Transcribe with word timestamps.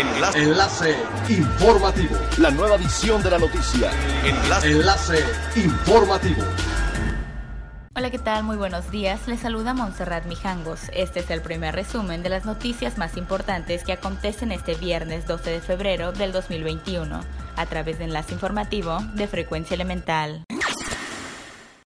Enlace. 0.00 0.42
Enlace 0.42 0.96
informativo. 1.28 2.16
La 2.38 2.50
nueva 2.50 2.76
edición 2.76 3.22
de 3.22 3.30
la 3.30 3.38
noticia. 3.38 3.90
Enlace. 4.24 4.70
Enlace 4.70 5.24
informativo. 5.56 6.42
Hola, 7.94 8.10
¿qué 8.10 8.18
tal? 8.18 8.44
Muy 8.44 8.56
buenos 8.56 8.90
días. 8.90 9.28
Les 9.28 9.40
saluda 9.40 9.74
Montserrat 9.74 10.24
Mijangos. 10.24 10.88
Este 10.94 11.20
es 11.20 11.28
el 11.28 11.42
primer 11.42 11.74
resumen 11.74 12.22
de 12.22 12.30
las 12.30 12.46
noticias 12.46 12.96
más 12.96 13.18
importantes 13.18 13.84
que 13.84 13.92
acontecen 13.92 14.52
este 14.52 14.74
viernes 14.74 15.26
12 15.26 15.50
de 15.50 15.60
febrero 15.60 16.12
del 16.12 16.32
2021 16.32 17.20
a 17.56 17.66
través 17.66 17.98
de 17.98 18.04
Enlace 18.04 18.32
Informativo 18.32 19.00
de 19.12 19.28
Frecuencia 19.28 19.74
Elemental. 19.74 20.44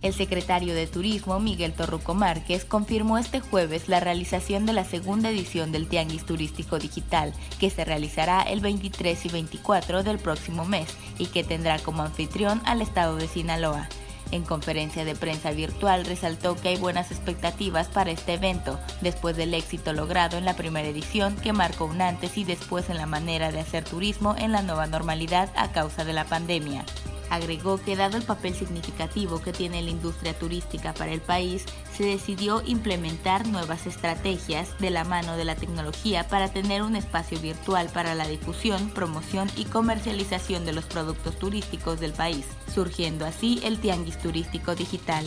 El 0.00 0.14
secretario 0.14 0.76
de 0.76 0.86
Turismo, 0.86 1.40
Miguel 1.40 1.72
Torruco 1.72 2.14
Márquez, 2.14 2.64
confirmó 2.64 3.18
este 3.18 3.40
jueves 3.40 3.88
la 3.88 3.98
realización 3.98 4.64
de 4.64 4.72
la 4.72 4.84
segunda 4.84 5.30
edición 5.30 5.72
del 5.72 5.88
Tianguis 5.88 6.24
Turístico 6.24 6.78
Digital, 6.78 7.32
que 7.58 7.68
se 7.68 7.84
realizará 7.84 8.42
el 8.42 8.60
23 8.60 9.26
y 9.26 9.28
24 9.28 10.04
del 10.04 10.20
próximo 10.20 10.64
mes 10.64 10.88
y 11.18 11.26
que 11.26 11.42
tendrá 11.42 11.80
como 11.80 12.04
anfitrión 12.04 12.62
al 12.64 12.80
estado 12.80 13.16
de 13.16 13.26
Sinaloa. 13.26 13.88
En 14.30 14.44
conferencia 14.44 15.04
de 15.04 15.16
prensa 15.16 15.50
virtual 15.50 16.04
resaltó 16.04 16.54
que 16.54 16.68
hay 16.68 16.76
buenas 16.76 17.10
expectativas 17.10 17.88
para 17.88 18.12
este 18.12 18.34
evento, 18.34 18.78
después 19.00 19.36
del 19.36 19.52
éxito 19.52 19.92
logrado 19.92 20.38
en 20.38 20.44
la 20.44 20.54
primera 20.54 20.86
edición 20.86 21.34
que 21.34 21.52
marcó 21.52 21.86
un 21.86 22.02
antes 22.02 22.38
y 22.38 22.44
después 22.44 22.88
en 22.88 22.98
la 22.98 23.06
manera 23.06 23.50
de 23.50 23.58
hacer 23.58 23.82
turismo 23.82 24.36
en 24.38 24.52
la 24.52 24.62
nueva 24.62 24.86
normalidad 24.86 25.50
a 25.56 25.72
causa 25.72 26.04
de 26.04 26.12
la 26.12 26.24
pandemia. 26.24 26.84
Agregó 27.30 27.78
que 27.78 27.96
dado 27.96 28.16
el 28.16 28.22
papel 28.22 28.54
significativo 28.54 29.40
que 29.40 29.52
tiene 29.52 29.82
la 29.82 29.90
industria 29.90 30.38
turística 30.38 30.94
para 30.94 31.12
el 31.12 31.20
país, 31.20 31.64
se 31.96 32.04
decidió 32.04 32.62
implementar 32.64 33.46
nuevas 33.46 33.86
estrategias 33.86 34.78
de 34.78 34.90
la 34.90 35.04
mano 35.04 35.36
de 35.36 35.44
la 35.44 35.56
tecnología 35.56 36.26
para 36.28 36.48
tener 36.48 36.82
un 36.82 36.96
espacio 36.96 37.38
virtual 37.40 37.88
para 37.92 38.14
la 38.14 38.26
difusión, 38.26 38.90
promoción 38.90 39.50
y 39.56 39.64
comercialización 39.64 40.64
de 40.64 40.72
los 40.72 40.84
productos 40.84 41.38
turísticos 41.38 42.00
del 42.00 42.12
país, 42.12 42.46
surgiendo 42.74 43.26
así 43.26 43.60
el 43.64 43.78
Tianguis 43.78 44.18
Turístico 44.18 44.74
Digital. 44.74 45.26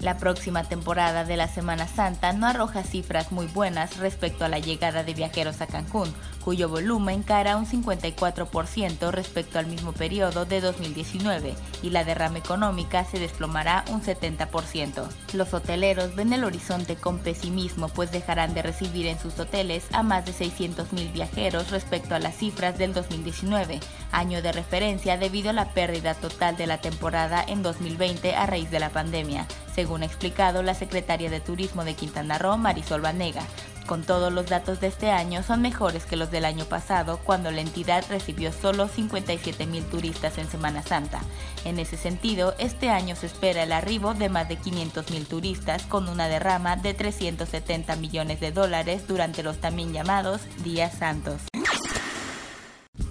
La 0.00 0.16
próxima 0.16 0.62
temporada 0.62 1.24
de 1.24 1.36
la 1.36 1.48
Semana 1.48 1.88
Santa 1.88 2.32
no 2.32 2.46
arroja 2.46 2.84
cifras 2.84 3.32
muy 3.32 3.46
buenas 3.46 3.96
respecto 3.96 4.44
a 4.44 4.48
la 4.48 4.60
llegada 4.60 5.02
de 5.02 5.12
viajeros 5.12 5.60
a 5.60 5.66
Cancún, 5.66 6.14
cuyo 6.48 6.70
volumen 6.70 7.22
caerá 7.22 7.58
un 7.58 7.66
54% 7.66 9.10
respecto 9.10 9.58
al 9.58 9.66
mismo 9.66 9.92
periodo 9.92 10.46
de 10.46 10.62
2019 10.62 11.54
y 11.82 11.90
la 11.90 12.04
derrama 12.04 12.38
económica 12.38 13.04
se 13.04 13.18
desplomará 13.18 13.84
un 13.90 14.00
70%. 14.00 15.06
Los 15.34 15.52
hoteleros 15.52 16.14
ven 16.16 16.32
el 16.32 16.44
horizonte 16.44 16.96
con 16.96 17.18
pesimismo 17.18 17.90
pues 17.90 18.12
dejarán 18.12 18.54
de 18.54 18.62
recibir 18.62 19.08
en 19.08 19.18
sus 19.18 19.38
hoteles 19.38 19.84
a 19.92 20.02
más 20.02 20.24
de 20.24 20.32
600.000 20.32 21.12
viajeros 21.12 21.70
respecto 21.70 22.14
a 22.14 22.18
las 22.18 22.38
cifras 22.38 22.78
del 22.78 22.94
2019, 22.94 23.78
año 24.10 24.40
de 24.40 24.52
referencia 24.52 25.18
debido 25.18 25.50
a 25.50 25.52
la 25.52 25.74
pérdida 25.74 26.14
total 26.14 26.56
de 26.56 26.66
la 26.66 26.78
temporada 26.78 27.44
en 27.46 27.62
2020 27.62 28.34
a 28.34 28.46
raíz 28.46 28.70
de 28.70 28.80
la 28.80 28.88
pandemia, 28.88 29.46
según 29.74 30.02
ha 30.02 30.06
explicado 30.06 30.62
la 30.62 30.72
secretaria 30.72 31.28
de 31.28 31.40
Turismo 31.40 31.84
de 31.84 31.92
Quintana 31.92 32.38
Roo, 32.38 32.56
Marisol 32.56 33.02
Vanega. 33.02 33.42
Con 33.88 34.02
todos 34.02 34.30
los 34.30 34.44
datos 34.44 34.80
de 34.80 34.88
este 34.88 35.10
año 35.10 35.42
son 35.42 35.62
mejores 35.62 36.04
que 36.04 36.16
los 36.16 36.30
del 36.30 36.44
año 36.44 36.66
pasado, 36.66 37.20
cuando 37.24 37.50
la 37.50 37.62
entidad 37.62 38.04
recibió 38.10 38.52
solo 38.52 38.86
57 38.86 39.64
mil 39.64 39.82
turistas 39.82 40.36
en 40.36 40.46
Semana 40.46 40.82
Santa. 40.82 41.22
En 41.64 41.78
ese 41.78 41.96
sentido, 41.96 42.54
este 42.58 42.90
año 42.90 43.16
se 43.16 43.24
espera 43.24 43.62
el 43.62 43.72
arribo 43.72 44.12
de 44.12 44.28
más 44.28 44.46
de 44.46 44.56
500 44.56 45.10
mil 45.10 45.26
turistas, 45.26 45.84
con 45.86 46.06
una 46.10 46.28
derrama 46.28 46.76
de 46.76 46.92
370 46.92 47.96
millones 47.96 48.40
de 48.40 48.52
dólares 48.52 49.08
durante 49.08 49.42
los 49.42 49.56
también 49.56 49.94
llamados 49.94 50.42
Días 50.62 50.92
Santos. 50.98 51.40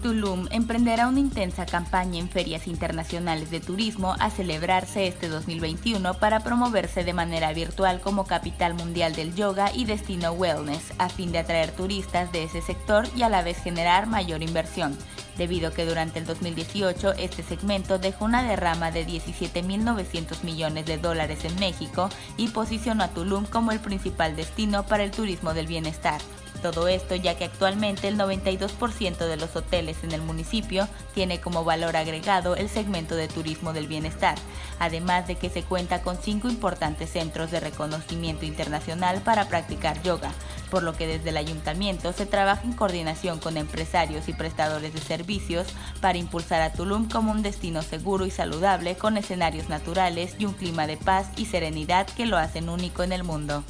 Tulum 0.08 0.48
emprenderá 0.52 1.10
una 1.10 1.20
intensa 1.20 1.66
campaña 1.66 2.18
en 2.18 2.30
ferias 2.30 2.66
internacionales 2.68 3.52
de 3.52 3.60
turismo 3.60 4.16
a 4.22 4.30
celebrarse 4.30 5.06
este 5.06 5.28
2021 5.28 6.14
para 6.14 6.40
promoverse 6.40 7.04
de 7.04 7.12
manera 7.12 7.52
virtual 7.52 8.00
como 8.00 8.26
capital 8.26 8.74
mundial 8.74 9.14
del 9.14 9.36
yoga 9.36 9.70
y 9.74 9.84
destino 9.84 10.32
wellness, 10.32 10.94
a 10.98 11.10
fin 11.10 11.34
de 11.34 11.40
atraer 11.40 11.72
turistas 11.72 12.32
de 12.32 12.46
ese 12.46 12.62
sector 12.62 13.06
y 13.18 13.24
a 13.24 13.30
la 13.30 13.42
vez 13.42 13.58
generar 13.58 14.08
mayor 14.08 14.44
inversión, 14.44 14.98
debido 15.38 15.70
a 15.70 15.72
que 15.72 15.86
durante 15.86 16.20
el 16.20 16.26
2018 16.26 17.14
este 17.14 17.44
segmento 17.44 18.00
dejó 18.00 18.26
una 18.26 18.44
derrama 18.44 18.92
de 18.92 19.06
17.900 19.06 20.44
millones 20.44 20.86
de 20.86 20.98
dólares 20.98 21.46
en 21.46 21.58
México 21.60 22.10
y 22.38 22.50
posicionó 22.50 23.04
a 23.04 23.10
Tulum 23.10 23.46
como 23.46 23.72
el 23.72 23.80
principal 23.80 24.36
destino 24.36 24.86
para 24.86 25.04
el 25.04 25.12
turismo 25.12 25.54
del 25.54 25.68
bienestar. 25.68 26.22
Todo 26.62 26.88
esto 26.88 27.16
ya 27.16 27.38
que 27.38 27.46
actualmente 27.46 28.08
el 28.08 28.18
92% 28.18 29.18
de 29.18 29.38
los 29.38 29.56
hoteles 29.56 30.04
en 30.04 30.12
el 30.12 30.22
municipio 30.22 30.88
tiene 31.14 31.40
como 31.40 31.64
valor 31.64 31.96
agregado 31.96 32.56
el 32.56 32.68
segmento 32.68 33.16
de 33.16 33.28
turismo 33.28 33.74
del 33.74 33.88
bienestar, 33.88 34.36
además 34.80 35.28
de 35.28 35.36
que 35.36 35.50
se 35.50 35.64
cuenta 35.64 36.02
con 36.02 36.18
cinco 36.18 36.50
importantes 36.50 37.12
centros 37.12 37.52
de 37.52 37.60
reconocimiento 37.60 38.46
internacional 38.46 39.22
para 39.22 39.48
practicar 39.48 40.02
yoga, 40.02 40.32
por 40.70 40.84
lo 40.84 40.94
que 40.94 41.08
desde 41.08 41.30
el 41.30 41.38
ayuntamiento 41.38 42.14
se 42.14 42.26
trabaja 42.26 42.64
en 42.64 42.74
coordinación 42.74 43.40
con 43.40 43.58
empresarios 43.58 44.28
y 44.28 44.34
prestadores 44.34 44.94
de 44.94 45.02
servicios 45.02 45.68
para 46.02 46.18
impulsar 46.18 46.62
a 46.62 46.74
Tulum 46.74 47.10
como 47.10 47.32
un 47.32 47.42
destino 47.42 47.82
seguro 47.82 48.26
y 48.26 48.32
saludable 48.32 48.96
con 48.96 49.18
escenarios 49.18 49.70
naturales 49.70 50.36
y 50.40 50.46
un 50.46 50.54
clima 50.54 50.88
de 50.88 50.98
paz 50.98 51.28
y 51.38 51.46
serenidad 51.46 52.08
que 52.08 52.26
lo 52.26 52.38
hacen 52.38 52.70
único 52.70 53.04
en 53.04 53.12
el 53.12 53.24
mundo. 53.24 53.64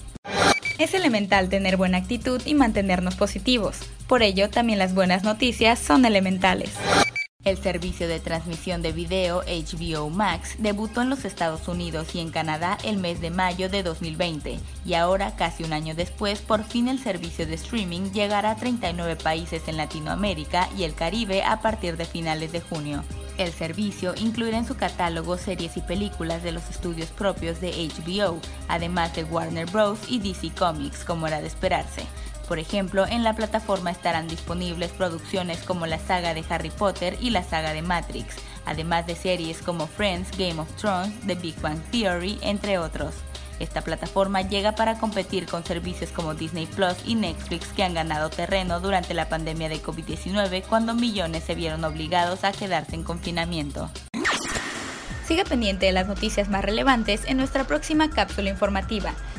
Es 0.78 0.94
elemental 0.94 1.50
tener 1.50 1.76
buena 1.76 1.98
actitud 1.98 2.42
y 2.46 2.54
mantenernos 2.54 3.16
positivos. 3.16 3.80
Por 4.08 4.22
ello, 4.22 4.50
también 4.50 4.78
las 4.78 4.94
buenas 4.94 5.24
noticias 5.24 5.80
son 5.80 6.06
elementales. 6.06 6.72
El 7.48 7.58
servicio 7.58 8.10
de 8.10 8.20
transmisión 8.20 8.82
de 8.82 8.92
video 8.92 9.42
HBO 9.44 10.10
Max 10.10 10.56
debutó 10.58 11.02
en 11.02 11.10
los 11.10 11.24
Estados 11.24 11.70
Unidos 11.70 12.14
y 12.14 12.20
en 12.20 12.30
Canadá 12.30 12.78
el 12.84 12.98
mes 12.98 13.22
de 13.22 13.30
mayo 13.30 13.70
de 13.70 13.84
2020 13.84 14.60
y 14.86 14.94
ahora, 14.96 15.34
casi 15.38 15.64
un 15.64 15.72
año 15.72 15.96
después, 15.96 16.42
por 16.42 16.66
fin 16.66 16.90
el 16.90 17.00
servicio 17.00 17.48
de 17.48 17.54
streaming 17.56 18.12
llegará 18.12 18.52
a 18.52 18.58
39 18.58 19.16
países 19.16 19.70
en 19.70 19.78
Latinoamérica 19.78 20.68
y 20.78 20.84
el 20.84 20.94
Caribe 20.94 21.42
a 21.42 21.62
partir 21.62 21.96
de 21.96 22.04
finales 22.04 22.52
de 22.52 22.60
junio. 22.60 23.06
El 23.38 23.54
servicio 23.54 24.14
incluirá 24.18 24.58
en 24.58 24.68
su 24.68 24.76
catálogo 24.76 25.38
series 25.38 25.78
y 25.78 25.82
películas 25.82 26.44
de 26.44 26.52
los 26.52 26.70
estudios 26.70 27.12
propios 27.12 27.62
de 27.62 27.70
HBO, 27.70 28.42
además 28.68 29.16
de 29.16 29.24
Warner 29.24 29.68
Bros. 29.68 30.00
y 30.10 30.20
DC 30.20 30.54
Comics, 30.54 31.06
como 31.06 31.28
era 31.28 31.40
de 31.40 31.48
esperarse. 31.48 32.04
Por 32.48 32.60
ejemplo, 32.60 33.06
en 33.06 33.24
la 33.24 33.34
plataforma 33.34 33.92
estarán 33.92 34.28
disponibles 34.28 34.92
producciones 34.92 35.64
como 35.64 35.86
la 35.86 36.00
saga 36.00 36.34
de 36.34 36.46
Harry 36.50 36.70
Potter 36.70 37.18
y 37.20 37.30
la 37.30 37.44
saga 37.44 37.74
de 37.74 37.82
Matrix, 37.82 38.36
además 38.66 39.06
de 39.06 39.16
series 39.16 39.62
como 39.62 39.88
Friends, 39.88 40.32
Game 40.38 40.60
of 40.60 40.74
Thrones, 40.76 41.14
The 41.26 41.36
Big 41.36 41.60
Bang 41.60 41.82
Theory, 41.92 42.40
entre 42.42 42.78
otros. 42.78 43.16
Esta 43.60 43.82
plataforma 43.82 44.42
llega 44.44 44.74
para 44.74 45.00
competir 45.00 45.48
con 45.48 45.66
servicios 45.66 46.12
como 46.12 46.36
Disney 46.36 46.68
Plus 46.68 46.96
y 47.06 47.16
Netflix 47.16 47.68
que 47.70 47.84
han 47.84 47.96
ganado 47.96 48.30
terreno 48.30 48.80
durante 48.80 49.14
la 49.14 49.28
pandemia 49.30 49.68
de 49.68 49.82
COVID-19 49.82 50.64
cuando 50.64 50.94
millones 50.94 51.44
se 51.44 51.56
vieron 51.56 51.84
obligados 51.84 52.44
a 52.44 52.52
quedarse 52.52 52.96
en 52.96 53.04
confinamiento. 53.04 53.90
Siga 55.28 55.44
pendiente 55.44 55.88
de 55.88 55.92
las 55.92 56.08
noticias 56.08 56.48
más 56.48 56.64
relevantes 56.64 57.26
en 57.26 57.36
nuestra 57.36 57.66
próxima 57.66 58.10
cápsula 58.10 58.50
informativa. 58.50 59.14